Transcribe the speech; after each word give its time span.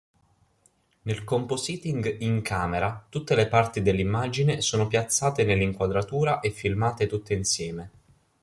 Nel 1.03 1.23
compositing 1.23 2.21
"in-camera" 2.21 3.05
tutte 3.07 3.35
le 3.35 3.47
parti 3.47 3.83
dell'immagine 3.83 4.59
sono 4.61 4.87
piazzate 4.87 5.43
nell'inquadratura 5.43 6.39
e 6.39 6.49
filmate 6.49 7.05
tutte 7.05 7.35
insieme. 7.35 7.89